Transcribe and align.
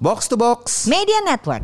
Box 0.00 0.32
to 0.32 0.36
Box. 0.40 0.88
Media 0.88 1.20
Network. 1.28 1.60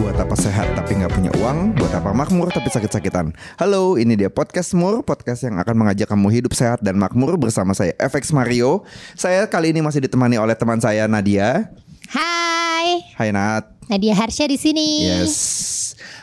Buat 0.00 0.16
apa 0.16 0.32
sehat 0.32 0.64
tapi 0.72 0.96
nggak 0.96 1.12
punya 1.12 1.28
uang? 1.44 1.76
Buat 1.76 1.92
apa 1.92 2.16
makmur 2.16 2.48
tapi 2.48 2.72
sakit-sakitan? 2.72 3.36
Halo, 3.60 4.00
ini 4.00 4.16
dia 4.16 4.32
podcast 4.32 4.72
Mur, 4.72 5.04
podcast 5.04 5.44
yang 5.44 5.60
akan 5.60 5.76
mengajak 5.76 6.08
kamu 6.08 6.32
hidup 6.32 6.56
sehat 6.56 6.80
dan 6.80 6.96
makmur 6.96 7.36
bersama 7.36 7.76
saya 7.76 7.92
FX 8.00 8.32
Mario. 8.32 8.88
Saya 9.12 9.44
kali 9.44 9.76
ini 9.76 9.84
masih 9.84 10.08
ditemani 10.08 10.40
oleh 10.40 10.56
teman 10.56 10.80
saya 10.80 11.04
Nadia. 11.04 11.68
Hai, 12.08 13.04
Hai 13.12 13.28
Nat. 13.28 13.76
Nadia 13.92 14.16
Harsha 14.16 14.48
di 14.48 14.56
sini. 14.56 15.04
Yes. 15.04 15.71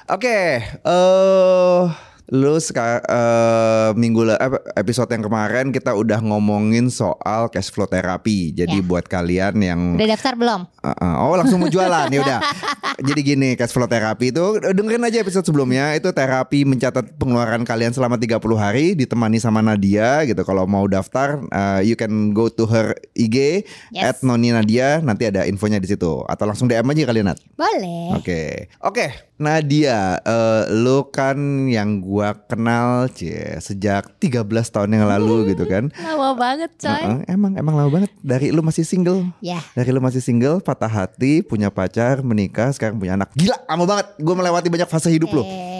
Oke, 0.09 0.57
eh 0.83 2.08
lu 2.29 2.61
eh, 2.61 3.89
minggu 3.97 4.21
eh, 4.29 4.37
episode 4.77 5.09
yang 5.09 5.25
kemarin 5.25 5.73
kita 5.73 5.97
udah 5.97 6.21
ngomongin 6.21 6.93
soal 6.93 7.49
cash 7.49 7.73
flow 7.73 7.89
terapi. 7.89 8.53
Jadi 8.53 8.77
Ya. 8.79 8.85
buat 8.85 9.09
kalian 9.09 9.57
yang 9.57 9.97
Udah 9.97 10.09
daftar 10.13 10.37
belum? 10.37 10.61
Uh, 10.79 10.89
uh, 10.93 11.13
oh 11.25 11.35
langsung 11.35 11.57
mau 11.57 11.67
jualan 11.67 12.05
ya 12.13 12.21
udah. 12.21 12.39
Jadi 13.09 13.21
gini 13.25 13.49
cash 13.57 13.73
flow 13.73 13.89
terapi 13.89 14.29
itu 14.29 14.45
dengerin 14.61 15.09
aja 15.09 15.17
episode 15.19 15.41
sebelumnya 15.47 15.97
itu 15.97 16.13
terapi 16.13 16.69
mencatat 16.69 17.17
pengeluaran 17.17 17.65
kalian 17.65 17.95
selama 17.97 18.21
30 18.21 18.37
hari 18.59 18.93
ditemani 18.93 19.41
sama 19.41 19.65
Nadia 19.65 20.21
gitu. 20.29 20.45
Kalau 20.45 20.69
mau 20.69 20.85
daftar 20.85 21.41
uh, 21.49 21.81
you 21.81 21.97
can 21.97 22.31
go 22.37 22.45
to 22.45 22.69
her 22.69 22.93
IG 23.17 23.65
Yes. 23.89 24.03
at 24.05 24.17
Noni 24.21 24.53
Nadia 24.53 25.01
nanti 25.01 25.25
ada 25.25 25.49
infonya 25.49 25.81
di 25.81 25.89
situ 25.89 26.21
atau 26.29 26.45
langsung 26.45 26.69
DM 26.69 26.85
aja 26.85 27.09
kalian 27.09 27.25
Nat. 27.33 27.39
Boleh. 27.57 28.13
Oke. 28.13 28.69
Oke, 28.85 29.07
Nadia, 29.39 30.19
eh, 30.19 30.63
lu 30.83 31.07
kan 31.09 31.65
yang 31.71 32.03
gua 32.03 32.18
kenal 32.47 33.07
cie 33.09 33.57
sejak 33.59 34.11
13 34.19 34.43
tahun 34.45 34.89
yang 34.91 35.07
lalu 35.07 35.55
gitu 35.55 35.63
kan. 35.63 35.87
Lama 35.95 36.35
banget 36.35 36.71
coy. 36.75 36.91
Heeh, 36.91 37.19
emang 37.31 37.55
emang 37.55 37.75
lama 37.79 37.89
banget 37.89 38.11
dari 38.19 38.51
lu 38.51 38.59
masih 38.59 38.83
single. 38.83 39.27
Ya. 39.39 39.63
Dari 39.73 39.89
lu 39.89 40.03
masih 40.03 40.19
single, 40.19 40.59
patah 40.59 40.91
hati, 40.91 41.41
punya 41.41 41.71
pacar, 41.71 42.19
menikah, 42.19 42.69
sekarang 42.75 42.99
punya 42.99 43.15
anak. 43.15 43.31
Gila, 43.33 43.55
lama 43.65 43.83
banget. 43.87 44.07
Gue 44.19 44.35
melewati 44.35 44.67
banyak 44.67 44.89
fase 44.91 45.07
hidup 45.07 45.31
lu. 45.31 45.43
Eh, 45.43 45.69
Ya, 45.69 45.78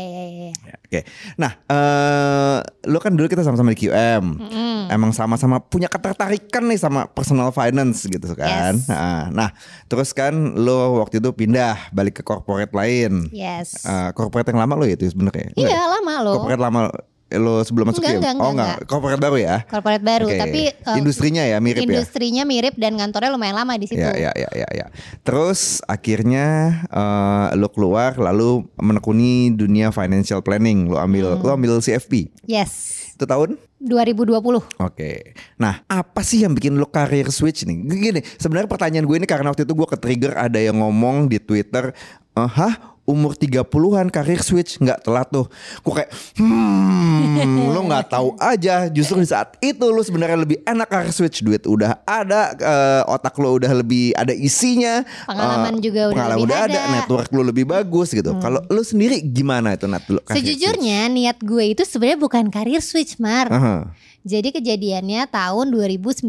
Oke. 0.90 1.06
Nah, 1.38 1.54
eh 1.70 2.58
lu 2.90 2.98
kan 2.98 3.14
dulu 3.14 3.30
kita 3.30 3.46
sama-sama 3.46 3.78
di 3.78 3.86
QM. 3.86 4.42
Emang 4.90 5.14
sama-sama 5.14 5.62
punya 5.62 5.86
ketertarikan 5.86 6.66
nih 6.66 6.82
sama 6.82 7.06
personal 7.06 7.54
finance 7.54 8.10
gitu 8.10 8.34
kan. 8.34 8.74
Yes. 8.74 8.90
Nah, 8.90 9.30
nah, 9.30 9.50
terus 9.86 10.18
kan 10.18 10.34
lu 10.34 10.98
waktu 10.98 11.22
itu 11.22 11.30
pindah 11.30 11.94
balik 11.94 12.18
ke 12.18 12.24
corporate 12.26 12.74
lain. 12.74 13.30
Yes. 13.30 13.86
Eh, 13.86 14.10
corporate 14.18 14.50
yang 14.50 14.66
lama 14.66 14.74
lo 14.82 14.90
ya 14.90 14.98
itu 14.98 15.14
sebenarnya. 15.14 15.54
Iya 15.54 15.70
ya? 15.70 15.86
lama 15.94 16.14
loh. 16.26 16.42
Corporate 16.42 16.64
lama 16.66 16.82
lo 17.30 17.62
sebelum 17.62 17.94
masuk 17.94 18.02
Enggak, 18.02 18.14
QM. 18.14 18.20
enggak, 18.20 18.34
oh 18.34 18.50
enggak, 18.50 18.50
enggak, 18.50 18.70
enggak. 18.74 18.88
corporate 18.90 19.22
baru 19.22 19.38
ya. 19.38 19.58
Corporate 19.66 20.02
baru, 20.02 20.28
Oke. 20.28 20.40
tapi 20.40 20.62
eh, 20.74 20.98
industrinya 20.98 21.44
ya 21.46 21.58
mirip 21.62 21.82
ya. 21.82 21.86
industrinya 21.86 22.44
mirip 22.44 22.74
dan 22.74 22.98
kantornya 22.98 23.30
lumayan 23.30 23.56
lama 23.56 23.78
di 23.78 23.86
situ. 23.86 24.02
Ya, 24.02 24.18
ya, 24.18 24.32
ya, 24.34 24.50
ya, 24.56 24.68
ya. 24.74 24.86
Terus 25.22 25.86
akhirnya 25.86 26.46
eh, 26.86 27.48
lo 27.54 27.70
keluar 27.70 28.18
lalu 28.18 28.66
menekuni 28.76 29.52
dunia 29.52 29.92
financial 29.92 30.42
planning. 30.42 30.88
Lo 30.88 30.98
ambil, 30.98 31.38
Hmm. 31.38 31.44
lo 31.44 31.50
ambil 31.54 31.74
CFP. 31.78 32.34
Yes. 32.44 32.98
Itu 33.14 33.24
tahun? 33.24 33.60
2020. 33.80 34.60
Oke. 34.80 35.12
Nah, 35.56 35.84
apa 35.86 36.20
sih 36.20 36.44
yang 36.44 36.52
bikin 36.52 36.76
lo 36.76 36.88
career 36.88 37.30
switch 37.30 37.64
nih? 37.64 37.78
Gini, 37.86 38.20
sebenarnya 38.36 38.68
pertanyaan 38.68 39.06
gue 39.06 39.16
ini 39.16 39.24
karena 39.24 39.52
waktu 39.52 39.64
itu 39.64 39.72
gue 39.72 39.88
ke-trigger 39.88 40.34
ada 40.36 40.60
yang 40.60 40.80
ngomong 40.80 41.28
di 41.28 41.38
Twitter, 41.38 41.96
"Eh, 42.34 42.50
"Hah, 42.50 42.99
umur 43.10 43.34
30-an 43.34 44.14
career 44.14 44.46
switch 44.46 44.78
nggak 44.78 45.02
telat 45.02 45.26
tuh." 45.34 45.50
Gue 45.82 45.94
kayak, 46.06 46.14
"Hmm, 46.38 47.74
lo 47.74 47.82
nggak 47.90 48.06
tahu 48.14 48.38
aja. 48.38 48.86
Justru 48.94 49.26
di 49.26 49.28
saat 49.28 49.58
itu 49.60 49.82
lo 49.90 50.06
sebenarnya 50.06 50.38
lebih 50.46 50.62
enak 50.62 50.86
career 50.86 51.14
switch, 51.14 51.42
duit 51.42 51.66
udah 51.66 52.06
ada, 52.06 52.54
eh, 52.54 53.02
otak 53.10 53.34
lo 53.42 53.58
udah 53.58 53.72
lebih 53.74 54.14
ada 54.14 54.32
isinya, 54.32 55.02
Pengalaman 55.26 55.76
eh, 55.78 55.82
juga 55.82 56.02
udah 56.10 56.16
pengalaman 56.16 56.38
lebih 56.38 56.46
udah 56.46 56.60
ada, 56.62 56.70
ada. 56.70 56.82
Hmm. 56.86 56.94
network 57.02 57.30
lo 57.34 57.42
lebih 57.42 57.66
bagus 57.66 58.14
gitu. 58.14 58.32
Kalau 58.38 58.62
lo 58.70 58.82
sendiri 58.86 59.18
gimana 59.26 59.74
itu 59.74 59.90
Nat? 59.90 60.06
Lo 60.08 60.22
career 60.22 60.38
switch? 60.38 60.46
Sejujurnya 60.46 61.10
niat 61.10 61.38
gue 61.42 61.66
itu 61.74 61.82
sebenarnya 61.82 62.20
bukan 62.22 62.46
karir 62.54 62.82
switch, 62.84 63.18
Mar. 63.18 63.50
Aha. 63.50 63.90
Jadi 64.28 64.52
kejadiannya 64.52 65.32
tahun 65.32 65.72
2019. 65.72 66.28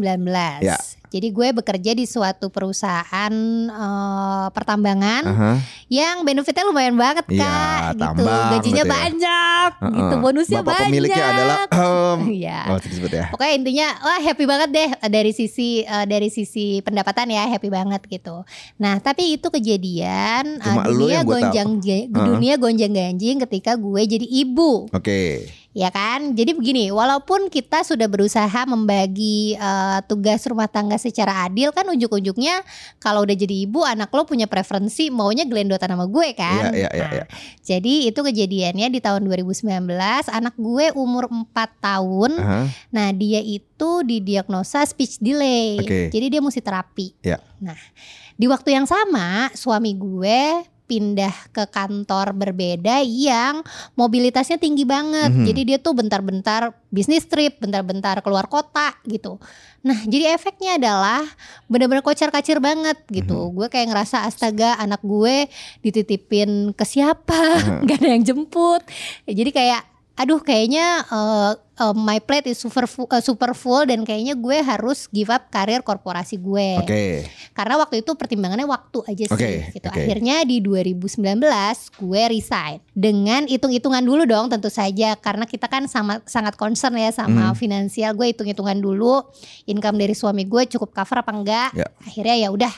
Ya. 0.63 0.79
Jadi 1.11 1.27
gue 1.27 1.47
bekerja 1.51 1.91
di 1.91 2.07
suatu 2.07 2.47
perusahaan 2.47 3.33
eh, 3.67 4.47
pertambangan 4.49 5.23
Aha. 5.27 5.51
yang 5.91 6.23
benefitnya 6.23 6.63
lumayan 6.63 6.95
banget 6.95 7.27
Iya, 7.27 7.43
kak, 7.43 7.79
gitu. 7.91 7.99
tambang 7.99 8.47
Gajinya 8.49 8.63
gitu 8.77 8.87
ya. 8.87 8.95
banyak, 8.95 9.69
gitu. 9.91 9.99
Heeh. 10.07 10.21
Bonusnya 10.23 10.59
Bapak 10.63 10.71
banyak. 10.71 10.87
pemiliknya 10.87 11.25
adalah 11.27 11.59
em, 11.75 12.19
Iya. 12.31 12.59
Oh, 12.71 12.77
ya. 13.11 13.25
Pokoknya 13.27 13.53
intinya 13.53 13.87
wah 13.99 14.19
happy 14.21 14.45
banget 14.47 14.69
deh 14.71 14.89
dari 15.05 15.31
sisi 15.31 15.83
eh, 15.83 16.05
dari 16.07 16.31
sisi 16.31 16.79
pendapatan 16.79 17.27
ya 17.27 17.43
happy 17.45 17.67
banget 17.67 18.01
gitu. 18.07 18.47
Nah 18.79 19.03
tapi 19.03 19.35
itu 19.35 19.51
kejadian 19.51 20.57
eh, 20.57 20.63
Cuma 20.63 20.87
dunia 20.87 21.27
gonjang 21.27 21.75
dunia 22.07 22.55
gonjang 22.55 22.91
ganjing 22.91 23.35
ketika 23.41 23.75
gue 23.75 24.01
jadi 24.07 24.23
ibu 24.23 24.87
Oke. 24.89 25.51
Ya 25.71 25.87
kan. 25.91 26.35
Jadi 26.35 26.51
begini 26.55 26.91
walaupun 26.91 27.47
kita 27.47 27.83
sudah 27.87 28.07
berusaha 28.11 28.61
membagi 28.67 29.55
eh, 29.55 29.99
tugas 30.07 30.43
rumah 30.47 30.67
tangga 30.67 30.99
secara 30.99 31.47
adil 31.47 31.71
kan 31.71 31.87
ujung-ujungnya 31.87 32.63
kalau 32.99 33.23
udah 33.23 33.35
jadi 33.35 33.65
ibu 33.67 33.83
anak 33.87 34.11
lo 34.11 34.27
punya 34.27 34.45
preferensi 34.47 35.07
maunya 35.07 35.47
gelendotan 35.47 35.95
sama 35.95 36.05
gue 36.07 36.29
kan. 36.35 36.71
Iya, 36.75 36.87
iya, 36.87 36.89
iya, 36.91 37.01
Nah, 37.01 37.11
iya. 37.17 37.25
Jadi 37.63 37.93
itu 38.11 38.19
kejadiannya 38.19 38.87
di 38.91 38.99
tahun 38.99 39.25
2019 39.25 39.67
anak 40.29 40.55
gue 40.59 40.85
umur 40.95 41.27
4 41.31 41.51
tahun 41.79 42.31
Aha. 42.37 42.61
Nah 42.91 43.07
dia 43.15 43.39
itu 43.41 44.03
didiagnosa 44.05 44.83
speech 44.85 45.17
delay, 45.17 45.79
Oke. 45.81 46.13
jadi 46.13 46.25
dia 46.37 46.41
mesti 46.43 46.61
terapi. 46.61 47.15
Ya. 47.25 47.41
Nah 47.57 47.77
di 48.37 48.49
waktu 48.49 48.73
yang 48.73 48.89
sama 48.89 49.53
suami 49.53 49.93
gue 49.93 50.65
pindah 50.91 51.31
ke 51.55 51.63
kantor 51.71 52.35
berbeda 52.35 52.99
yang 52.99 53.63
mobilitasnya 53.95 54.59
tinggi 54.59 54.83
banget. 54.83 55.31
Mhm. 55.31 55.47
Jadi 55.47 55.61
dia 55.63 55.77
tuh 55.79 55.95
bentar-bentar 55.95 56.75
bisnis 56.91 57.23
trip, 57.31 57.63
bentar-bentar 57.63 58.19
keluar 58.19 58.51
kota 58.51 58.91
gitu. 59.07 59.39
Nah 59.87 59.95
jadi 60.03 60.35
efeknya 60.35 60.75
adalah 60.75 61.23
benar-benar 61.71 62.03
kocar-kacir 62.03 62.59
banget 62.59 62.99
gitu. 63.07 63.47
Mhm. 63.47 63.55
Gue 63.55 63.67
kayak 63.71 63.87
ngerasa 63.95 64.27
astaga 64.27 64.75
anak 64.75 64.99
gue 64.99 65.47
dititipin 65.79 66.75
ke 66.75 66.83
siapa, 66.83 67.39
nggak 67.87 67.97
ada 68.03 68.09
yang 68.11 68.27
jemput. 68.27 68.83
Ya, 69.23 69.31
jadi 69.31 69.51
kayak 69.55 69.90
aduh 70.13 70.37
kayaknya 70.37 71.01
uh, 71.07 71.51
uh, 71.81 71.95
my 71.95 72.19
plate 72.19 72.45
is 72.47 72.59
super 72.59 72.85
full, 72.85 73.09
uh, 73.09 73.19
super 73.19 73.51
full 73.51 73.87
dan 73.87 74.05
kayaknya 74.05 74.37
gue 74.37 74.57
harus 74.59 75.09
give 75.09 75.27
up 75.27 75.49
karir 75.49 75.81
korporasi 75.81 76.37
gue. 76.37 76.77
Oke. 76.77 77.25
Karena 77.51 77.75
waktu 77.75 78.05
itu 78.05 78.13
pertimbangannya 78.13 78.63
waktu 78.63 79.01
aja 79.07 79.23
sih 79.25 79.33
Oke, 79.33 79.51
gitu. 79.73 79.87
oke. 79.89 79.97
Akhirnya 79.97 80.45
di 80.45 80.61
2019 80.61 81.41
gue 81.97 82.21
resign. 82.29 82.77
Dengan 82.93 83.49
hitung-hitungan 83.49 84.03
dulu 84.03 84.29
dong 84.29 84.45
tentu 84.47 84.69
saja 84.69 85.17
karena 85.17 85.49
kita 85.49 85.65
kan 85.65 85.89
sama 85.89 86.21
sangat 86.29 86.53
concern 86.53 86.93
ya 86.95 87.09
sama 87.09 87.51
Hmm. 87.51 87.57
finansial. 87.57 88.13
Gue 88.13 88.29
hitung-hitungan 88.29 88.77
dulu 88.77 89.25
income 89.65 89.97
dari 89.97 90.13
suami 90.13 90.45
gue 90.45 90.69
cukup 90.69 90.93
cover 90.93 91.25
apa 91.25 91.31
enggak. 91.33 91.69
Ya. 91.73 91.87
Akhirnya 92.05 92.35
ya 92.37 92.49
udah 92.53 92.73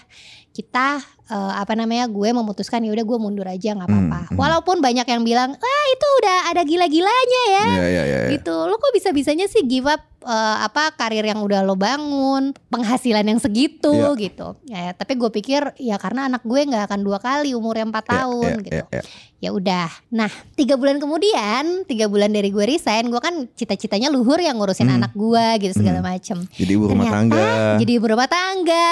kita 0.54 1.02
eh, 1.32 1.54
apa 1.56 1.74
namanya 1.76 2.08
gue 2.12 2.30
memutuskan 2.36 2.84
ya 2.84 2.92
udah 2.92 3.06
gue 3.06 3.18
mundur 3.20 3.48
aja 3.48 3.76
nggak 3.76 3.88
apa-apa. 3.88 4.20
Hmm, 4.20 4.30
hmm. 4.34 4.38
Walaupun 4.40 4.78
banyak 4.84 5.08
yang 5.08 5.24
bilang, 5.24 5.56
"Ah, 5.56 5.86
itu 5.92 6.08
udah 6.24 6.38
ada 6.52 6.62
gila-gilanya 6.68 7.44
ya." 7.48 7.66
Iya, 7.68 7.86
iya, 7.88 8.04
iya. 8.04 8.04
iya. 8.28 8.32
gitu 8.40 8.56
lo 8.68 8.76
kok 8.80 8.94
bisa 8.96 9.10
bisanya 9.12 9.46
sih 9.48 9.64
give 9.66 9.88
up 9.88 10.02
eh, 10.24 10.58
apa 10.62 10.92
karir 10.92 11.24
yang 11.24 11.40
udah 11.40 11.62
lo 11.62 11.76
bangun 11.76 12.52
penghasilan 12.68 13.24
yang 13.24 13.38
segitu 13.38 13.92
Iya. 13.94 14.20
gitu 14.22 14.48
ya 14.66 14.92
tapi 14.92 15.14
gue 15.14 15.30
pikir 15.30 15.62
ya 15.78 15.96
karena 15.96 16.26
anak 16.26 16.42
gue 16.42 16.60
nggak 16.64 16.88
akan 16.88 17.00
dua 17.00 17.18
kali 17.18 17.52
umurnya 17.52 17.86
empat 17.86 18.04
Iya, 18.04 18.14
tahun 18.18 18.50
iya, 18.50 18.64
gitu 18.64 18.76
iya, 18.82 18.86
iya. 18.92 19.04
ya 19.40 19.50
udah 19.52 19.88
nah 20.10 20.28
tiga 20.54 20.74
bulan 20.74 20.98
kemudian 20.98 21.64
tiga 21.84 22.08
bulan 22.08 22.30
dari 22.30 22.48
gue 22.48 22.66
resign 22.66 23.08
gue 23.08 23.20
kan 23.20 23.36
cita-citanya 23.52 24.08
luhur 24.08 24.38
yang 24.38 24.56
ngurusin 24.56 24.86
Hmm. 24.86 24.98
anak 24.98 25.12
gue 25.14 25.46
gitu 25.62 25.74
segala 25.78 26.00
Hmm. 26.00 26.10
macem 26.10 26.38
Jadi 26.50 26.72
ibu 26.72 26.86
rumah 26.86 27.04
Ternyata 27.04 27.18
tangga. 27.20 27.52
jadi 27.78 27.92
ibu 27.94 28.06
rumah 28.06 28.28
tangga 28.28 28.90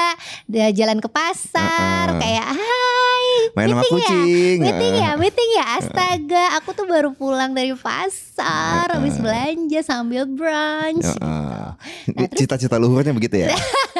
jalan 0.72 0.98
ke 0.98 1.10
pasar 1.10 2.06
Heeh. 2.10 2.20
kayak 2.20 2.48
hai 2.52 2.91
Main 3.52 3.68
sama 3.68 3.82
meeting 3.82 3.98
ya? 3.98 4.08
kucing. 4.08 4.58
Meeting 4.60 4.94
Heeh. 4.94 5.04
ya, 5.04 5.12
meeting 5.16 5.50
ya. 5.52 5.66
Astaga, 5.76 6.46
aku 6.56 6.70
tuh 6.72 6.86
baru 6.86 7.10
pulang 7.12 7.52
dari 7.52 7.76
pasar, 7.76 8.88
habis 8.92 9.16
belanja 9.18 9.80
sambil 9.82 10.24
brunch. 10.26 11.04
Heeh. 11.04 11.66
Nah, 12.12 12.28
Cita-cita 12.32 12.76
luhurnya 12.76 13.12
begitu 13.12 13.44
ya. 13.44 13.52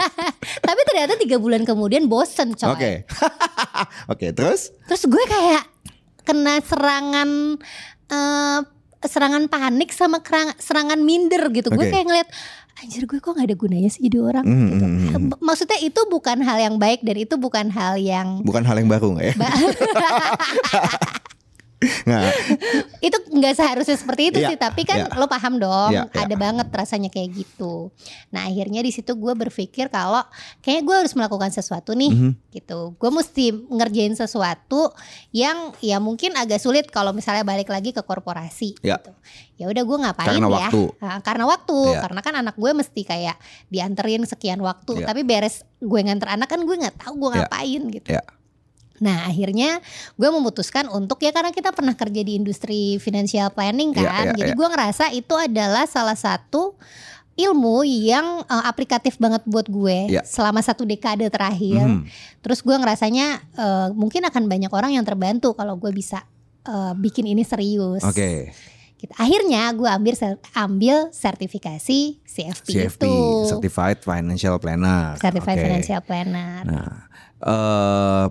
Tapi 0.66 0.82
ternyata 0.86 1.14
tiga 1.16 1.36
bulan 1.36 1.64
kemudian 1.64 2.08
bosen 2.08 2.56
coy. 2.56 2.72
Oke. 2.72 2.92
Oke, 4.12 4.28
terus? 4.32 4.72
Terus 4.88 5.04
gue 5.04 5.24
kayak 5.26 5.64
kena 6.22 6.62
serangan 6.62 7.30
eh, 8.08 8.60
serangan 9.02 9.50
panik 9.50 9.90
sama 9.90 10.22
kerang- 10.22 10.58
serangan 10.58 11.02
minder 11.02 11.50
gitu. 11.50 11.74
Gue 11.74 11.90
Oke. 11.90 11.92
kayak 11.92 12.06
ngeliat 12.06 12.30
anjir 12.82 13.06
gue 13.06 13.18
kok 13.18 13.32
gak 13.32 13.46
ada 13.46 13.54
gunanya 13.54 13.88
sih 13.88 14.02
jadi 14.04 14.18
orang 14.20 14.42
Hmm, 14.42 14.68
gitu. 14.68 14.84
hmm, 14.84 14.98
hmm. 15.08 15.40
Maksudnya 15.40 15.78
itu 15.80 16.02
bukan 16.08 16.42
hal 16.42 16.58
yang 16.60 16.76
baik 16.76 17.02
dan 17.02 17.16
itu 17.16 17.36
bukan 17.36 17.70
hal 17.70 17.94
yang 17.96 18.42
Bukan 18.42 18.62
hal 18.62 18.76
yang 18.76 18.88
baru 18.88 19.14
nggak 19.14 19.26
ya? 19.28 19.36
ba- 19.36 19.54
Nggak. 21.82 22.30
itu 23.10 23.18
nggak 23.32 23.54
seharusnya 23.54 23.98
seperti 23.98 24.30
itu 24.30 24.38
Iya, 24.38 24.54
sih 24.54 24.58
tapi 24.58 24.86
kan 24.86 25.02
iya. 25.02 25.18
lo 25.18 25.26
paham 25.26 25.58
dong 25.58 25.90
Iya, 25.90 26.06
iya. 26.06 26.22
ada 26.22 26.36
banget 26.36 26.68
rasanya 26.70 27.10
kayak 27.10 27.34
gitu 27.34 27.90
nah 28.30 28.46
akhirnya 28.46 28.80
di 28.80 28.90
situ 28.90 29.12
gue 29.12 29.34
berpikir 29.34 29.90
kalau 29.90 30.22
kayaknya 30.62 30.84
gue 30.84 30.96
harus 31.02 31.14
melakukan 31.14 31.50
sesuatu 31.50 31.92
nih 31.92 32.14
Mhm. 32.14 32.32
gitu 32.52 32.94
gue 32.96 33.10
mesti 33.12 33.46
ngerjain 33.68 34.14
sesuatu 34.14 34.94
yang 35.32 35.74
ya 35.80 35.98
mungkin 35.98 36.34
agak 36.34 36.58
sulit 36.58 36.86
kalau 36.88 37.12
misalnya 37.12 37.42
balik 37.42 37.68
lagi 37.68 37.90
ke 37.90 38.00
korporasi 38.00 38.78
Ya. 38.80 38.96
gitu 38.96 39.12
ya 39.58 39.66
udah 39.68 39.84
gue 39.84 39.98
ngapain 40.00 40.28
Karena 40.32 40.48
ya 40.48 40.54
waktu. 40.70 40.82
Nah, 40.98 41.18
karena 41.20 41.46
waktu 41.46 41.78
Ya. 41.88 42.02
karena 42.02 42.20
kan 42.20 42.34
anak 42.36 42.56
gue 42.56 42.72
mesti 42.72 43.02
kayak 43.04 43.38
dianterin 43.68 44.22
sekian 44.24 44.58
waktu 44.60 45.02
Ya. 45.02 45.08
tapi 45.08 45.22
beres 45.22 45.66
gue 45.78 46.00
nganter 46.00 46.30
anak 46.30 46.46
kan 46.46 46.62
gue 46.62 46.76
nggak 46.76 46.98
tahu 47.00 47.14
gue 47.18 47.30
Ya. 47.32 47.36
ngapain 47.42 47.82
gitu 47.90 48.10
Ya. 48.12 48.22
Nah 49.02 49.26
akhirnya 49.28 49.82
gue 50.16 50.30
memutuskan 50.30 50.88
untuk 50.88 51.18
ya 51.20 51.34
karena 51.34 51.50
kita 51.50 51.74
pernah 51.74 51.98
kerja 51.98 52.22
di 52.22 52.38
industri 52.38 53.02
financial 53.02 53.50
planning 53.50 53.92
Iya, 53.98 54.06
kan, 54.06 54.26
iya, 54.32 54.36
jadi 54.38 54.52
iya. 54.54 54.58
gue 54.58 54.68
ngerasa 54.70 55.06
itu 55.12 55.34
adalah 55.34 55.90
salah 55.90 56.16
satu 56.16 56.78
ilmu 57.34 57.82
yang 57.82 58.46
eh, 58.46 58.64
aplikatif 58.70 59.18
banget 59.18 59.42
buat 59.50 59.66
gue 59.66 60.14
Iya. 60.14 60.22
selama 60.22 60.62
satu 60.62 60.86
dekade 60.86 61.26
terakhir. 61.34 61.82
Mhm. 61.82 62.06
Terus 62.46 62.62
gue 62.62 62.76
ngerasanya 62.78 63.28
eh, 63.58 63.88
mungkin 63.98 64.22
akan 64.30 64.46
banyak 64.46 64.72
orang 64.72 64.94
yang 64.94 65.04
terbantu 65.04 65.58
kalau 65.58 65.76
gue 65.76 65.90
bisa 65.90 66.22
eh, 66.62 66.94
bikin 66.94 67.26
ini 67.26 67.42
serius. 67.42 68.06
Oke. 68.06 68.54
Gitu. 69.02 69.10
Akhirnya 69.18 69.74
gue 69.74 69.90
ambil 69.90 70.14
ambil 70.54 71.10
sertifikasi 71.10 72.22
CFP, 72.22 72.68
CFP, 72.70 73.02
itu, 73.10 73.50
Certified 73.50 74.06
Financial 74.06 74.62
Planner. 74.62 75.18
Certified 75.18 75.58
Oke. 75.58 75.66
Financial 75.66 76.02
Planner. 76.06 76.62
Nah, 76.70 77.10
eh 77.42 78.26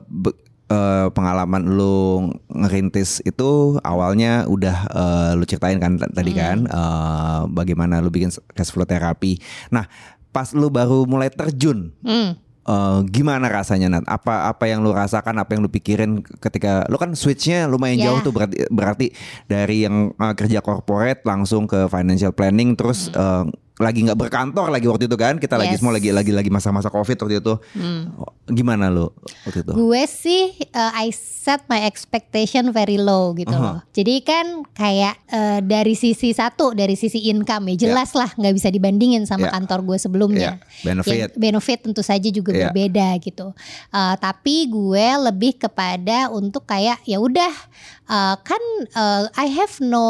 eh, 0.70 1.06
pengalaman 1.10 1.66
lu 1.66 2.30
ngerintis 2.48 3.20
itu 3.22 3.76
awalnya 3.82 4.46
udah 4.46 4.76
eh, 4.86 5.30
lu 5.34 5.44
ceritain 5.44 5.76
kan 5.76 5.98
tadi 5.98 6.32
kan 6.32 6.64
eh, 6.64 7.40
bagaimana 7.50 7.98
lu 7.98 8.08
bikin 8.08 8.30
cash 8.54 8.70
flow 8.70 8.86
terapi. 8.86 9.36
Nah, 9.68 9.90
pas 10.30 10.54
lu 10.54 10.70
baru 10.70 11.04
mulai 11.04 11.26
terjun 11.28 11.90
Hmm. 12.00 12.38
eh, 12.62 12.98
gimana 13.10 13.50
rasanya 13.50 13.90
Nat? 13.90 14.06
Apa 14.06 14.46
apa 14.46 14.70
yang 14.70 14.80
lu 14.80 14.94
rasakan, 14.94 15.34
apa 15.36 15.58
yang 15.58 15.66
lu 15.66 15.70
pikirin 15.70 16.22
ketika 16.38 16.86
lu 16.86 16.96
kan 16.96 17.10
switchnya 17.12 17.66
lumayan 17.66 17.98
Ya. 17.98 18.04
jauh 18.14 18.22
tuh 18.22 18.32
berarti 18.32 18.56
berarti 18.70 19.06
dari 19.44 19.82
yang 19.82 20.14
eh, 20.14 20.34
kerja 20.38 20.62
corporate 20.62 21.26
langsung 21.26 21.66
ke 21.66 21.90
financial 21.90 22.30
planning 22.30 22.78
terus 22.78 23.10
eh, 23.10 23.44
lagi 23.80 24.04
nggak 24.04 24.20
berkantor 24.20 24.68
lagi 24.68 24.84
waktu 24.84 25.08
itu 25.08 25.16
kan 25.16 25.36
kita 25.36 25.56
lagi. 25.56 25.72
Yes. 25.72 25.80
semua 25.80 25.96
lagi 25.96 26.12
lagi 26.12 26.30
lagi 26.30 26.48
masa-masa 26.48 26.86
covid 26.86 27.16
waktu 27.16 27.40
itu 27.40 27.54
Hmm. 27.72 28.12
gimana 28.46 28.86
lu 28.86 29.08
waktu 29.42 29.64
itu? 29.64 29.72
Gue 29.72 30.04
sih 30.04 30.42
uh, 30.70 30.92
I 30.94 31.08
set 31.10 31.64
my 31.66 31.80
expectation 31.82 32.68
very 32.68 32.96
low 32.96 33.32
gitu 33.32 33.50
Aha. 33.50 33.64
loh. 33.64 33.78
Jadi 33.90 34.20
kan 34.20 34.46
kayak 34.70 35.16
uh, 35.26 35.58
dari 35.60 35.94
sisi 35.94 36.30
satu 36.30 36.72
dari 36.72 36.92
sisi 36.92 37.24
income 37.26 37.72
ya 37.72 37.88
jelas 37.88 38.12
lah 38.12 38.28
nggak 38.30 38.54
bisa 38.54 38.68
dibandingin 38.68 39.24
sama 39.24 39.48
Ya. 39.48 39.56
kantor 39.56 39.80
gue 39.86 39.98
sebelumnya. 39.98 40.60
Ya, 40.60 40.84
benefit. 40.84 41.16
Ya, 41.16 41.26
benefit 41.32 41.78
tentu 41.80 42.04
saja 42.04 42.28
juga 42.28 42.52
Ya. 42.52 42.68
berbeda 42.68 43.16
gitu. 43.18 43.56
Uh, 43.88 44.14
tapi 44.16 44.68
gue 44.68 45.06
lebih 45.24 45.56
kepada 45.56 46.28
untuk 46.28 46.62
kayak 46.62 47.00
ya 47.02 47.16
udah 47.16 47.48
uh, 48.10 48.34
kan 48.36 48.62
uh, 48.92 49.30
I 49.32 49.46
have 49.48 49.78
no 49.80 50.02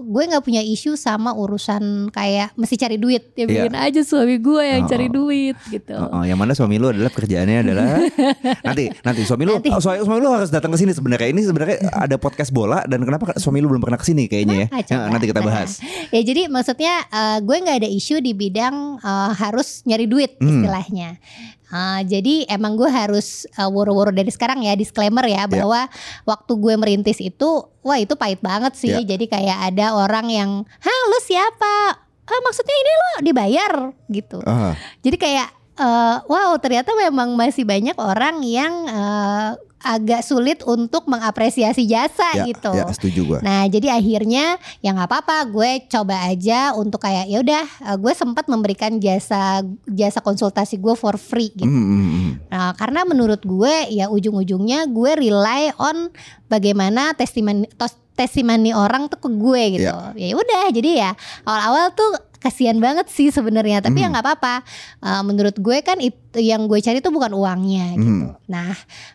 gue 0.00 0.22
nggak 0.24 0.40
punya 0.40 0.62
isu 0.62 0.94
sama 0.94 1.34
urusan 1.34 2.08
kayak 2.08 2.54
mesti 2.54 2.74
cari 2.76 2.96
duit 2.96 3.34
ya 3.34 3.44
bikin 3.44 3.74
aja 3.74 4.00
suami 4.00 4.38
gue 4.38 4.62
yang 4.64 4.80
Oh. 4.80 4.88
cari 4.88 5.08
duit 5.08 5.56
gitu. 5.68 5.92
Oh, 5.92 6.08
oh, 6.12 6.22
yang 6.22 6.36
mana 6.36 6.54
suami 6.54 6.78
lu 6.78 6.88
adalah 6.88 7.10
pekerjaannya 7.10 7.58
adalah 7.60 7.98
nanti 8.66 8.88
nanti 8.98 9.20
suami 9.22 9.42
lu 9.42 9.58
Nanti. 9.58 9.68
oh, 9.68 9.78
suami, 9.78 9.98
suami 10.00 10.18
lu 10.18 10.30
harus 10.30 10.48
datang 10.48 10.70
ke 10.70 10.78
sini 10.78 10.92
sebenarnya 10.92 11.28
ini 11.28 11.42
sebenarnya 11.42 11.76
ada 11.90 12.14
podcast 12.16 12.48
bola 12.50 12.84
dan 12.84 13.02
kenapa 13.02 13.34
suami 13.34 13.58
lu 13.58 13.68
belum 13.68 13.82
pernah 13.82 13.96
ke 13.96 14.06
sini 14.06 14.24
kayaknya 14.24 14.56
ya 14.56 14.66
Ah, 14.68 14.78
Ya, 14.78 14.86
coba. 14.88 15.10
nanti 15.10 15.26
kita 15.26 15.40
Nah, 15.40 15.46
bahas 15.46 15.70
ya 16.14 16.20
jadi 16.22 16.42
maksudnya 16.46 16.94
eh, 17.04 17.38
gue 17.40 17.56
nggak 17.58 17.78
ada 17.78 17.90
isu 17.90 18.16
di 18.18 18.32
bidang 18.32 18.74
eh, 18.98 19.30
harus 19.34 19.82
nyari 19.82 20.06
duit 20.06 20.38
Hmm. 20.38 20.62
istilahnya. 20.62 21.18
Eh, 21.68 22.00
jadi 22.08 22.34
emang 22.48 22.80
gue 22.80 22.88
harus 22.88 23.44
eh, 23.44 23.68
woro-woro 23.68 24.08
dari 24.08 24.32
sekarang 24.32 24.64
ya 24.64 24.72
disclaimer 24.72 25.24
ya 25.28 25.44
bahwa 25.44 25.84
waktu 26.24 26.52
gue 26.56 26.74
merintis 26.80 27.20
itu 27.20 27.68
wah 27.84 27.98
itu 28.00 28.16
pahit 28.16 28.40
banget 28.40 28.72
sih. 28.72 28.96
Ya. 28.96 29.04
Jadi 29.04 29.28
kayak 29.28 29.72
ada 29.74 29.92
orang 29.92 30.32
yang, 30.32 30.50
"Hah, 30.64 31.00
lu 31.12 31.18
siapa?" 31.20 32.04
Ah, 32.28 32.40
maksudnya 32.44 32.76
ini 32.76 32.92
lo 32.92 33.10
dibayar 33.24 33.72
gitu. 34.12 34.38
Ah, 34.44 34.76
Jadi 35.00 35.16
kayak 35.16 35.48
eh, 35.78 36.16
wow 36.26 36.52
ternyata 36.58 36.92
memang 36.94 37.34
masih 37.38 37.62
banyak 37.62 37.96
orang 37.96 38.42
yang 38.42 38.72
eh, 38.86 39.50
agak 39.78 40.26
sulit 40.26 40.58
untuk 40.66 41.06
mengapresiasi 41.06 41.86
jasa 41.86 42.26
ya, 42.34 42.50
gitu. 42.50 42.74
ya 42.74 42.90
setuju 42.90 43.20
gua 43.24 43.38
Nah 43.38 43.70
jadi 43.70 43.94
akhirnya 43.94 44.58
ya 44.82 44.90
nggak 44.90 45.06
apa-apa 45.06 45.46
gue 45.54 45.70
coba 45.86 46.26
aja 46.26 46.74
untuk 46.74 46.98
kayak 46.98 47.30
ya 47.30 47.38
udah 47.38 47.64
eh, 47.86 47.96
gue 47.96 48.12
sempat 48.14 48.50
memberikan 48.50 48.98
jasa 48.98 49.62
jasa 49.86 50.18
konsultasi 50.18 50.82
gue 50.82 50.94
for 50.98 51.14
free 51.14 51.54
gitu. 51.54 51.70
Hmm, 51.70 51.86
hmm, 51.86 52.08
hmm. 52.10 52.32
Nah 52.50 52.74
karena 52.74 53.06
menurut 53.06 53.40
gue 53.46 53.74
ya 53.94 54.10
ujung-ujungnya 54.10 54.90
gue 54.90 55.10
rely 55.14 55.70
on 55.78 56.10
bagaimana 56.50 57.14
testimoni 57.14 57.70
testimoni 58.18 58.74
orang 58.74 59.06
tuh 59.06 59.22
ke 59.22 59.30
gue 59.30 59.62
gitu. 59.78 59.94
Ya 60.18 60.34
udah 60.34 60.64
jadi 60.74 60.90
ya 61.06 61.10
awal-awal 61.46 61.94
tuh 61.94 62.27
kasihan 62.38 62.76
banget 62.76 63.06
sih 63.08 63.28
sebenarnya 63.28 63.78
tapi 63.80 63.98
ya 63.98 64.06
Hmm. 64.06 64.14
nggak 64.14 64.24
apa-apa. 64.24 64.54
Eh, 65.00 65.22
menurut 65.22 65.54
gue 65.54 65.78
kan 65.80 65.98
itu 65.98 66.14
yang 66.36 66.64
gue 66.64 66.78
cari 66.78 66.98
tuh 66.98 67.10
bukan 67.10 67.30
uangnya 67.30 67.94
gitu. 67.94 68.24
Hmm. 68.24 68.38
Nah 68.46 68.74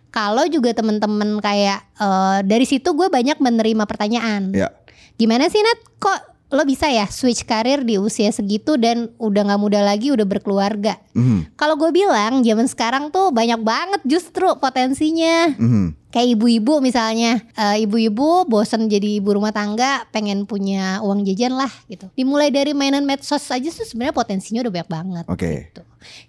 kalau 0.10 0.44
juga 0.46 0.72
temen-temen 0.72 1.40
kayak 1.40 1.80
eh, 1.96 2.38
dari 2.44 2.64
situ 2.64 2.92
gue 2.92 3.08
banyak 3.08 3.38
menerima 3.38 3.84
pertanyaan. 3.84 4.52
Ya. 4.52 4.70
Gimana 5.14 5.48
sih 5.48 5.60
Nat? 5.60 5.80
Kok 5.98 6.20
lo 6.52 6.62
bisa 6.64 6.86
ya 6.86 7.08
switch 7.08 7.44
karir 7.44 7.82
di 7.82 7.98
usia 7.98 8.30
segitu 8.30 8.78
dan 8.78 9.10
udah 9.18 9.42
nggak 9.44 9.58
muda 9.58 9.82
lagi 9.82 10.10
udah 10.10 10.22
berkeluarga? 10.22 11.02
Hmm, 11.12 11.50
Kalau 11.54 11.74
gue 11.74 11.90
bilang 11.90 12.42
zaman 12.42 12.68
sekarang 12.68 13.10
tuh 13.10 13.30
banyak 13.30 13.58
banget 13.60 14.02
justru 14.04 14.46
potensinya. 14.58 15.50
hmm. 15.50 16.03
Kayak 16.14 16.38
ibu-ibu 16.38 16.78
misalnya, 16.78 17.42
Eh, 17.58 17.90
ibu-ibu 17.90 18.46
bosen 18.46 18.86
jadi 18.86 19.18
ibu 19.18 19.34
rumah 19.34 19.50
tangga, 19.50 20.06
pengen 20.14 20.46
punya 20.46 21.02
uang 21.02 21.26
jajan 21.26 21.58
lah 21.58 21.70
gitu. 21.90 22.06
Dimulai 22.14 22.54
dari 22.54 22.78
mainan 22.78 23.02
medsos 23.02 23.50
aja 23.50 23.70
tuh 23.70 23.86
sebenarnya 23.86 24.14
potensinya 24.14 24.62
udah 24.62 24.74
banyak 24.74 24.90
banget. 24.90 25.26
Oke. 25.26 25.54
Gitu. 25.74 25.82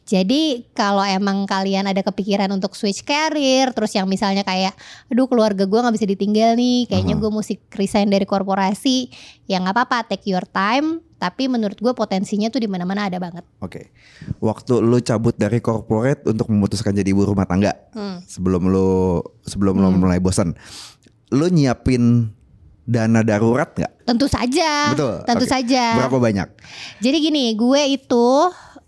Jadi 0.05 0.69
kalau 0.73 1.03
emang 1.03 1.45
kalian 1.45 1.87
ada 1.87 2.01
kepikiran 2.01 2.51
untuk 2.51 2.75
switch 2.75 3.03
karir, 3.03 3.73
terus 3.73 3.93
yang 3.93 4.05
misalnya 4.05 4.43
kayak, 4.43 4.75
aduh 5.09 5.27
keluarga 5.27 5.65
gue 5.65 5.79
nggak 5.81 5.95
bisa 5.95 6.07
ditinggal 6.07 6.55
nih, 6.55 6.87
kayaknya 6.87 7.15
gue 7.17 7.31
mesti 7.31 7.55
resign 7.75 8.09
dari 8.09 8.25
korporasi, 8.25 9.09
ya 9.45 9.59
nggak 9.59 9.75
apa-apa, 9.75 9.99
take 10.09 10.29
your 10.29 10.45
time. 10.45 11.01
Tapi 11.15 11.49
menurut 11.49 11.81
gue 11.81 11.97
potensinya 11.97 12.53
tuh 12.53 12.61
di 12.61 12.69
mana-mana 12.69 13.09
ada 13.09 13.17
banget. 13.17 13.49
Oke. 13.65 13.89
Waktu 14.45 14.85
lu 14.85 15.01
cabut 15.01 15.33
dari 15.33 15.57
corporate 15.57 16.29
untuk 16.29 16.53
memutuskan 16.53 16.93
jadi 16.93 17.09
ibu 17.09 17.25
rumah 17.25 17.49
tangga 17.49 17.73
Hmm. 17.97 18.21
sebelum 18.29 18.69
lu 18.69 19.25
sebelum 19.41 19.81
lu 19.81 19.89
mulai 19.95 20.21
bosan, 20.21 20.53
lu 21.33 21.49
nyiapin 21.49 22.29
dana 22.85 23.25
darurat 23.25 23.73
nggak? 23.73 24.05
Tentu 24.05 24.29
saja, 24.29 24.93
Betul. 24.93 25.25
tentu 25.25 25.47
Oke. 25.49 25.53
saja. 25.57 25.97
Berapa 25.97 26.21
banyak? 26.21 26.49
Jadi 27.01 27.17
gini, 27.17 27.57
gue 27.57 27.83
itu 27.89 28.27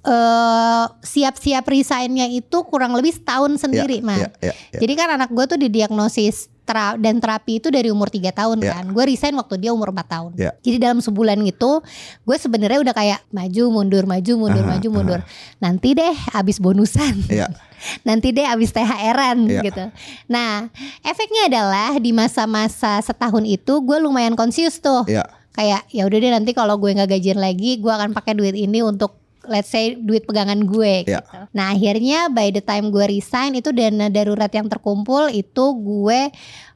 eh, 0.06 0.84
siap-siap 1.02 1.66
resignnya 1.66 2.26
itu 2.26 2.62
kurang 2.64 2.94
lebih 2.94 3.10
setahun 3.10 3.58
sendiri, 3.58 3.98
Ya, 3.98 4.06
Mas. 4.06 4.18
ya, 4.18 4.28
ya, 4.40 4.52
ya. 4.70 4.78
Jadi 4.78 4.92
kan 4.94 5.08
anak 5.12 5.28
gue 5.28 5.44
tuh 5.44 5.58
didiagnosis 5.58 6.46
tera- 6.62 6.94
dan 6.94 7.18
terapi 7.18 7.58
itu 7.58 7.70
dari 7.70 7.90
umur 7.90 8.06
3 8.06 8.30
tahun 8.30 8.58
Ya. 8.58 8.74
kan. 8.74 8.90
Gue 8.90 9.02
resign 9.04 9.34
waktu 9.34 9.54
dia 9.56 9.70
umur 9.70 9.90
4 9.90 10.06
tahun. 10.08 10.30
Ya. 10.34 10.50
Jadi 10.58 10.76
dalam 10.78 10.98
sebulan 10.98 11.38
gitu, 11.44 11.78
gue 12.22 12.36
sebenarnya 12.36 12.78
udah 12.80 12.90
kayak 12.92 13.20
maju 13.30 13.64
mundur, 13.72 14.04
maju 14.04 14.32
mundur, 14.36 14.62
Aha, 14.62 14.70
maju 14.74 14.88
mundur. 14.88 15.20
Nanti 15.58 15.94
deh 15.94 16.14
abis 16.32 16.58
bonusan. 16.58 17.22
Ya. 17.26 17.46
Nanti 18.08 18.30
deh 18.30 18.42
abis 18.42 18.70
THR-an 18.72 19.46
Iya. 19.46 19.62
gitu. 19.62 19.84
Nah, 20.26 20.66
efeknya 21.02 21.46
adalah 21.46 21.94
di 21.96 22.10
masa-masa 22.10 22.98
setahun 22.98 23.42
itu 23.42 23.78
gue 23.80 23.98
lumayan 23.98 24.34
konsius 24.34 24.78
tuh 24.78 25.06
Ya. 25.06 25.22
kayak 25.52 25.86
ya 25.88 26.02
udah 26.02 26.18
deh 26.18 26.30
nanti 26.30 26.50
kalau 26.50 26.76
gue 26.76 26.90
nggak 26.90 27.10
gajian 27.10 27.38
lagi 27.38 27.76
gue 27.76 27.88
akan 27.88 28.10
pakai 28.10 28.34
duit 28.34 28.54
ini 28.54 28.82
untuk 28.82 29.22
let's 29.46 29.68
say 29.68 29.94
duit 29.94 30.22
pegangan 30.22 30.60
gue 30.60 31.04
Ya. 31.04 31.20
gitu. 31.20 31.38
Nah 31.50 31.70
akhirnya 31.70 32.28
by 32.28 32.50
the 32.50 32.60
time 32.60 32.88
gue 32.88 33.06
resign 33.06 33.54
itu 33.54 33.70
dana 33.70 34.06
darurat 34.06 34.48
yang 34.48 34.66
terkumpul 34.66 35.26
itu 35.28 35.64
gue 35.76 36.30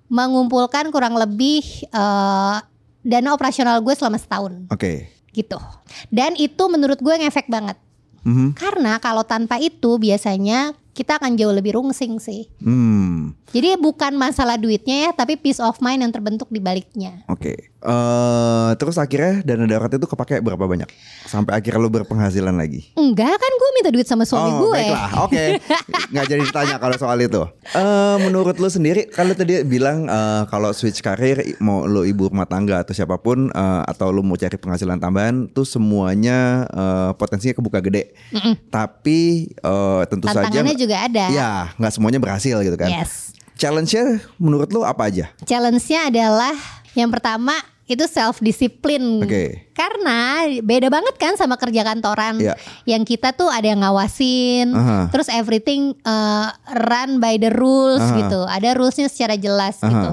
mengumpulkan 0.06 0.90
kurang 0.90 1.14
lebih 1.14 1.62
eh, 1.86 2.56
dana 3.00 3.28
operasional 3.30 3.80
gue 3.80 3.94
selama 3.94 4.16
setahun 4.16 4.66
Oke. 4.68 5.08
gitu. 5.30 5.56
Dan 6.08 6.34
itu 6.34 6.62
menurut 6.66 6.98
gue 6.98 7.14
ngefek 7.16 7.46
banget. 7.46 7.78
Mhm. 8.20 8.52
Karena 8.52 9.00
kalau 9.00 9.24
tanpa 9.24 9.56
itu 9.56 9.96
biasanya 9.96 10.74
kita 10.90 11.16
akan 11.16 11.38
jauh 11.38 11.54
lebih 11.54 11.78
rungsing 11.78 12.20
sih. 12.20 12.50
Hmm, 12.60 13.32
Jadi 13.54 13.78
bukan 13.80 14.12
masalah 14.12 14.60
duitnya 14.60 15.08
ya, 15.08 15.10
tapi 15.14 15.38
peace 15.38 15.56
of 15.56 15.80
mind 15.80 16.02
yang 16.02 16.12
terbentuk 16.12 16.50
di 16.50 16.60
baliknya. 16.60 17.24
oke. 17.24 17.56
Eh, 17.80 18.70
terus 18.76 19.00
akhirnya 19.00 19.40
dana 19.40 19.64
darurat 19.64 19.88
itu 19.88 20.04
kepake 20.04 20.44
berapa 20.44 20.60
banyak? 20.60 20.84
Sampai 21.25 21.56
akhirnya 21.56 21.80
lu 21.80 21.88
berpenghasilan 21.88 22.52
lagi. 22.52 22.92
Enggak 22.92 23.32
kan 23.32 23.52
gue 23.56 23.70
minta 23.80 23.88
duit 23.88 24.04
sama 24.04 24.28
suami 24.28 24.52
oh, 24.52 24.68
gue. 24.68 24.76
baiklah. 24.76 25.10
Oke. 25.25 25.44
Nggak 26.12 26.25
jadi 26.28 26.42
ditanya 26.44 26.76
kalau 26.76 26.96
soal 27.00 27.16
itu. 27.25 27.40
Eh, 27.72 28.16
menurut 28.20 28.60
lu 28.60 28.68
sendiri 28.68 29.08
kalau 29.08 29.32
tadi 29.32 29.64
bilang 29.64 30.04
eh, 30.04 30.42
kalau 30.52 30.76
switch 30.76 31.00
karir 31.00 31.40
mau 31.64 31.88
lu 31.88 32.04
ibu 32.04 32.28
rumah 32.28 32.44
tangga 32.44 32.84
atau 32.84 32.92
siapa 32.92 33.16
pun 33.16 33.49
eh, 33.49 33.82
atau 33.88 34.12
lu 34.12 34.20
mau 34.20 34.37
cari 34.37 34.60
penghasilan 34.60 35.00
tambahan 35.00 35.49
tuh 35.49 35.64
semuanya 35.64 36.68
eh, 36.68 37.10
potensinya 37.16 37.56
kebuka 37.56 37.80
gede. 37.80 38.12
Tapi 38.68 39.49
eh, 39.56 40.02
tentu 40.04 40.28
saja 40.28 40.52
Tantangannya 40.52 40.76
juga 40.76 40.96
ada. 41.08 41.25
Ya, 41.32 41.52
nggak 41.80 41.92
semuanya 41.96 42.20
berhasil 42.20 42.60
gitu 42.60 42.76
kan. 42.76 42.92
Yes. 42.92 43.32
Challenge-nya 43.60 44.25
menurut 44.40 44.72
lu 44.72 44.80
apa 44.88 45.12
aja? 45.12 45.28
Challenge-nya 45.44 46.08
adalah 46.08 46.79
yang 46.99 47.11
pertama 47.11 47.54
itu 47.90 48.06
self 48.06 48.38
discipline. 48.38 49.26
Oke. 49.26 49.66
Karena 49.75 50.47
beda 50.62 50.87
banget 50.87 51.18
kan 51.18 51.35
sama 51.35 51.59
kerja 51.59 51.82
kantoran. 51.82 52.38
Iya. 52.38 52.54
Yang 52.87 53.18
kita 53.18 53.35
tuh 53.35 53.50
ada 53.50 53.66
yang 53.66 53.82
ngawasin, 53.82 54.70
Aha. 54.70 54.99
terus 55.11 55.26
everything 55.26 55.99
uh, 56.06 56.54
run 56.87 57.18
by 57.18 57.35
the 57.35 57.50
rules 57.50 57.99
Aha. 57.99 58.14
gitu. 58.23 58.40
Ada 58.47 58.78
rulesnya 58.78 59.11
secara 59.11 59.35
jelas 59.35 59.82
Aha. 59.82 59.90
gitu. 59.90 60.11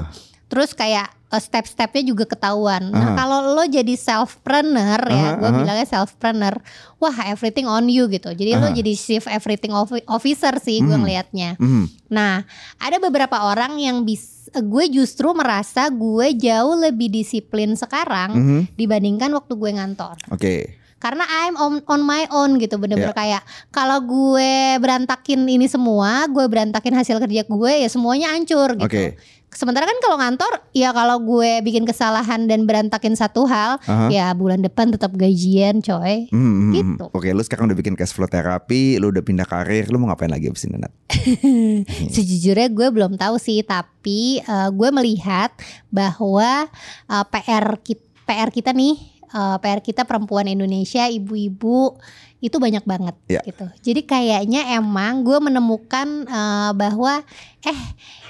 Terus 0.50 0.74
kayak 0.74 1.14
step-stepnya 1.30 2.08
juga 2.08 2.24
ketahuan. 2.24 2.88
Nah, 2.88 3.12
Aha. 3.12 3.16
kalau 3.20 3.52
lo 3.52 3.64
jadi 3.64 3.92
selfpreneur 3.94 5.02
ya, 5.04 5.28
Aha, 5.28 5.38
gue 5.38 5.50
aha. 5.50 5.58
bilangnya 5.60 5.84
selfpreneur. 5.86 6.56
Wah, 6.98 7.18
everything 7.28 7.68
on 7.68 7.86
you 7.86 8.08
gitu. 8.08 8.32
Jadi 8.32 8.56
lo 8.56 8.72
Aha. 8.72 8.74
jadi 8.74 8.94
chief 8.94 9.28
everything 9.28 9.72
offi- 9.72 10.08
officer 10.08 10.56
sih 10.58 10.80
gue 10.80 10.88
Hmm. 10.90 11.04
ngelihatnya. 11.04 11.60
Mhm. 11.60 12.08
Nah, 12.08 12.48
ada 12.80 12.98
beberapa 12.98 13.44
orang 13.44 13.76
yang 13.76 14.02
bisa 14.02 14.48
gue 14.56 14.88
justru 14.88 15.36
merasa 15.36 15.92
gue 15.92 16.32
jauh 16.34 16.80
lebih 16.80 17.12
disiplin 17.12 17.76
sekarang 17.76 18.32
Mhm. 18.32 18.60
dibandingkan 18.74 19.30
waktu 19.36 19.54
gue 19.54 19.72
ngantor. 19.76 20.16
Oke. 20.32 20.80
Karena 20.98 21.30
I'm 21.30 21.54
on, 21.54 21.78
on 21.86 22.02
my 22.02 22.26
own 22.34 22.58
gitu, 22.58 22.82
bener-bener 22.82 23.14
Ya. 23.14 23.20
kayak 23.38 23.44
kalau 23.70 24.02
gue 24.02 24.82
berantakin 24.82 25.46
ini 25.46 25.70
semua, 25.70 26.26
gue 26.26 26.42
berantakin 26.50 26.90
hasil 26.90 27.22
kerja 27.22 27.46
gue 27.46 27.72
ya 27.86 27.86
semuanya 27.86 28.34
hancur 28.34 28.74
gitu. 28.74 28.90
Oke. 28.90 29.14
Sementara 29.58 29.90
kan 29.90 29.98
kalau 30.06 30.22
ngantor, 30.22 30.70
ya 30.70 30.94
kalau 30.94 31.18
gue 31.18 31.66
bikin 31.66 31.82
kesalahan 31.82 32.46
dan 32.46 32.70
berantakin 32.70 33.18
satu 33.18 33.50
hal, 33.50 33.82
Aha. 33.90 34.14
ya 34.14 34.30
bulan 34.38 34.62
depan 34.62 34.94
tetap 34.94 35.18
gajian, 35.18 35.82
coy. 35.82 36.30
Mhm, 36.30 36.38
mhm, 36.38 36.72
Gitu. 36.78 37.06
mhm. 37.10 37.18
Oke, 37.18 37.34
lu 37.34 37.42
sekarang 37.42 37.66
udah 37.66 37.74
bikin 37.74 37.98
cash 37.98 38.14
flow 38.14 38.30
terapi, 38.30 39.02
lu 39.02 39.10
udah 39.10 39.26
pindah 39.26 39.50
karir, 39.50 39.90
lu 39.90 39.98
mau 39.98 40.14
ngapain 40.14 40.30
lagi 40.30 40.46
abis 40.46 40.70
ini 40.70 40.78
Nat? 40.78 40.94
Sejujurnya 42.14 42.70
gue 42.70 42.88
belum 42.94 43.18
tahu 43.18 43.42
sih, 43.42 43.66
tapi 43.66 44.46
eh, 44.46 44.70
gue 44.70 44.90
melihat 44.94 45.50
bahwa 45.90 46.70
eh, 47.10 47.26
PR 47.34 47.82
kita, 47.82 48.06
PR 48.30 48.54
kita 48.54 48.78
nih, 48.78 48.94
eh, 49.26 49.58
PR 49.58 49.82
kita 49.82 50.06
perempuan 50.06 50.46
Indonesia, 50.46 51.10
ibu-ibu 51.10 51.98
itu 52.38 52.62
banyak 52.62 52.86
banget 52.86 53.16
Ya. 53.26 53.42
gitu. 53.42 53.66
Jadi 53.82 54.06
kayaknya 54.06 54.78
emang 54.78 55.26
gue 55.26 55.38
menemukan 55.42 56.08
eh, 56.24 56.72
bahwa 56.78 57.26
eh 57.66 57.80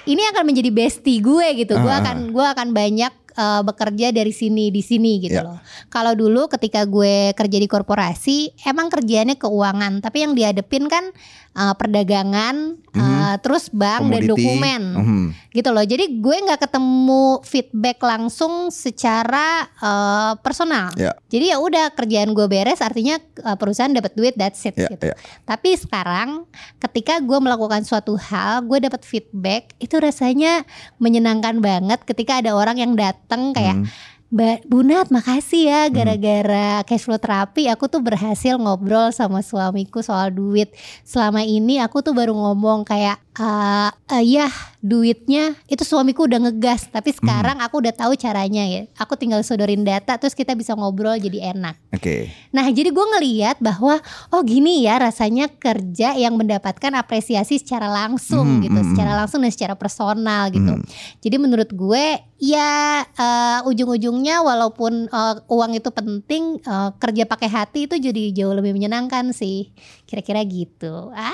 ini 0.08 0.24
akan 0.32 0.44
menjadi 0.48 0.72
bestie 0.72 1.20
gue 1.20 1.48
gitu. 1.60 1.76
Gue 1.76 1.92
Ah, 1.92 2.00
ah. 2.00 2.04
akan 2.04 2.18
gue 2.32 2.46
akan 2.48 2.68
banyak 2.72 3.14
eh, 3.38 3.62
bekerja 3.62 4.10
dari 4.10 4.34
sini 4.34 4.68
di 4.68 4.82
sini 4.82 5.22
gitu 5.22 5.38
Ya. 5.38 5.46
loh. 5.46 5.62
Kalau 5.88 6.12
dulu 6.12 6.50
ketika 6.50 6.84
gue 6.84 7.32
kerja 7.32 7.58
di 7.58 7.68
korporasi, 7.68 8.38
emang 8.64 8.90
kerjaannya 8.90 9.38
keuangan, 9.38 10.02
tapi 10.02 10.26
yang 10.26 10.34
dihadepin 10.34 10.86
kan 10.86 11.14
eh, 11.54 11.74
perdagangan, 11.74 12.56
eh, 12.94 13.36
terus 13.40 13.70
bank 13.70 14.06
dan 14.06 14.22
Komoditi. 14.22 14.30
dokumen 14.30 14.82
Mhm. 14.94 15.26
gitu 15.52 15.70
loh. 15.70 15.82
Jadi 15.82 16.22
gue 16.22 16.38
nggak 16.40 16.62
ketemu 16.64 17.24
feedback 17.42 17.98
langsung 18.00 18.70
secara 18.70 19.66
eh, 19.74 20.34
personal. 20.38 20.94
Ya. 20.94 21.18
Jadi 21.26 21.50
ya 21.50 21.58
udah 21.58 21.90
kerjaan 21.92 22.32
gue 22.32 22.46
beres, 22.46 22.78
artinya 22.78 23.18
eh, 23.18 23.58
perusahaan 23.58 23.90
dapat 23.90 24.14
duit, 24.14 24.34
that's 24.34 24.62
it 24.64 24.74
Ya, 24.74 24.86
gitu. 24.88 25.10
ya. 25.10 25.16
Tapi 25.44 25.74
sekarang 25.76 26.46
ketika 26.78 27.18
gue 27.20 27.38
melakukan 27.38 27.82
suatu 27.82 28.14
hal, 28.16 28.62
gue 28.64 28.78
dapat 28.80 29.02
feedback, 29.02 29.74
itu 29.78 29.98
rasanya 29.98 30.62
menyenangkan 30.98 31.58
banget 31.58 32.06
ketika 32.06 32.38
ada 32.38 32.54
orang 32.54 32.78
yang 32.78 32.94
datang 32.94 33.27
kayak 33.28 33.76
Hmm. 33.78 33.88
Mbak 34.28 34.68
Bunat 34.68 35.08
makasih 35.08 35.72
ya 35.72 35.88
gara-gara 35.88 36.84
cash 36.84 37.08
flow 37.08 37.16
terapi 37.16 37.72
aku 37.72 37.88
tuh 37.88 38.04
berhasil 38.04 38.60
ngobrol 38.60 39.08
sama 39.16 39.40
suamiku 39.40 40.04
soal 40.04 40.36
duit 40.36 40.68
selama 41.08 41.48
ini 41.48 41.80
aku 41.80 42.04
tuh 42.04 42.12
baru 42.12 42.36
ngomong 42.36 42.84
kayak 42.84 43.24
eh 43.40 43.90
eh, 44.12 44.24
ya 44.28 44.52
duitnya 44.84 45.56
itu 45.72 45.80
suamiku 45.88 46.28
udah 46.28 46.44
ngegas 46.44 46.92
tapi 46.92 47.16
sekarang 47.16 47.64
aku 47.64 47.80
udah 47.80 47.96
tahu 47.96 48.20
caranya 48.20 48.68
ya 48.68 48.84
aku 49.00 49.16
tinggal 49.16 49.40
sodorin 49.48 49.88
data 49.88 50.20
terus 50.20 50.36
kita 50.36 50.60
bisa 50.60 50.76
ngobrol 50.76 51.16
jadi 51.16 51.56
enak 51.56 51.80
Oke. 51.96 52.28
Nah 52.52 52.68
jadi 52.68 52.92
gue 52.92 53.06
ngeliat 53.16 53.58
bahwa 53.58 53.98
oh 54.30 54.42
gini 54.44 54.84
ya 54.84 55.00
rasanya 55.00 55.48
kerja 55.50 56.20
yang 56.20 56.36
mendapatkan 56.36 56.92
apresiasi 56.94 57.58
secara 57.58 57.88
langsung 57.88 58.60
Hmm, 58.60 58.64
gitu, 58.64 58.80
hmm, 58.80 58.90
secara 58.94 59.12
langsung 59.18 59.40
dan 59.42 59.50
secara 59.50 59.74
personal 59.74 60.52
gitu. 60.54 60.78
Hmm. 60.78 60.86
Jadi 61.24 61.36
menurut 61.42 61.70
gue 61.74 62.06
ya 62.38 63.04
eh, 63.06 63.60
ujung-ujungnya 63.68 64.42
walaupun 64.46 65.10
eh, 65.10 65.36
uang 65.50 65.72
itu 65.78 65.90
penting, 65.94 66.62
eh, 66.62 66.90
kerja 66.98 67.24
pakai 67.26 67.50
hati 67.50 67.80
itu 67.90 67.96
jadi 67.98 68.34
jauh 68.34 68.54
lebih 68.54 68.74
menyenangkan 68.74 69.34
sih. 69.34 69.74
Kira-kira 70.06 70.42
gitu. 70.46 71.12
Ah 71.14 71.34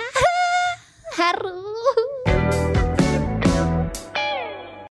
haru. 1.14 2.83